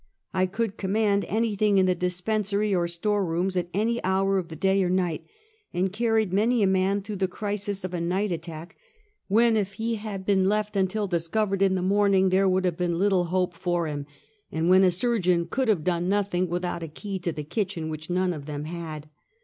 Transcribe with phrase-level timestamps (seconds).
[0.33, 4.55] I could command anything in the dispensary or store rooms at any hour of the
[4.55, 5.27] day or night,
[5.75, 8.75] and carried many a man through the crisis of a night attack,
[9.27, 12.97] when if he had been left until discovered in the morning, there would have been
[12.97, 14.07] little hope for him;
[14.51, 17.87] and when a sur geon could have done nothing without a key to the kitchen
[17.87, 19.07] which none of them had.